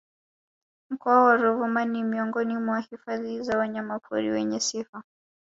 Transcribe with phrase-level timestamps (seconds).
[0.89, 5.03] Mkoa wa Ruvuma ni Miongoni mwa hifadhi za Wanyama pori wenye sifa